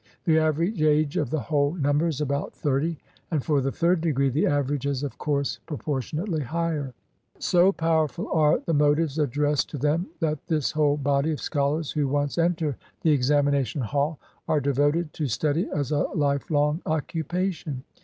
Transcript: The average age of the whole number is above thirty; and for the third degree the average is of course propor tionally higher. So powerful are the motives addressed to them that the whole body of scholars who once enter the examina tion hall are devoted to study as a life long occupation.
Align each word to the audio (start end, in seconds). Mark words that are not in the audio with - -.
The 0.23 0.39
average 0.39 0.81
age 0.81 1.15
of 1.15 1.29
the 1.29 1.41
whole 1.41 1.75
number 1.75 2.07
is 2.07 2.19
above 2.21 2.53
thirty; 2.53 2.97
and 3.29 3.43
for 3.45 3.61
the 3.61 3.71
third 3.71 4.01
degree 4.01 4.29
the 4.29 4.47
average 4.47 4.87
is 4.87 5.03
of 5.03 5.19
course 5.19 5.59
propor 5.67 5.99
tionally 6.01 6.41
higher. 6.41 6.95
So 7.37 7.71
powerful 7.71 8.27
are 8.31 8.61
the 8.65 8.73
motives 8.73 9.19
addressed 9.19 9.69
to 9.69 9.77
them 9.77 10.07
that 10.19 10.39
the 10.47 10.67
whole 10.73 10.97
body 10.97 11.31
of 11.31 11.39
scholars 11.39 11.91
who 11.91 12.07
once 12.07 12.39
enter 12.39 12.77
the 13.03 13.15
examina 13.15 13.63
tion 13.63 13.81
hall 13.81 14.17
are 14.47 14.59
devoted 14.59 15.13
to 15.13 15.27
study 15.27 15.67
as 15.71 15.91
a 15.91 15.99
life 16.15 16.49
long 16.49 16.81
occupation. 16.87 17.83